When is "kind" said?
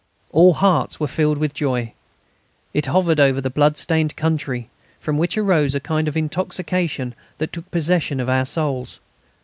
5.79-6.07